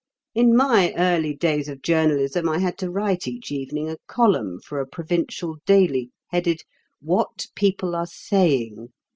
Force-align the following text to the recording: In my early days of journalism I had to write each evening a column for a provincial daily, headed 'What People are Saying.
In 0.33 0.55
my 0.55 0.95
early 0.97 1.35
days 1.35 1.67
of 1.69 1.83
journalism 1.83 2.49
I 2.49 2.57
had 2.57 2.75
to 2.79 2.89
write 2.89 3.27
each 3.27 3.51
evening 3.51 3.87
a 3.87 3.97
column 4.07 4.59
for 4.59 4.79
a 4.79 4.87
provincial 4.87 5.57
daily, 5.67 6.09
headed 6.31 6.63
'What 7.03 7.45
People 7.53 7.95
are 7.95 8.07
Saying. 8.07 8.89